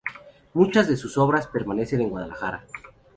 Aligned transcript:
Muchas 0.55 0.87
de 0.87 0.97
sus 0.97 1.15
obras 1.19 1.45
permanecen 1.45 2.01
en 2.01 2.09
Guadalajara. 2.09 2.65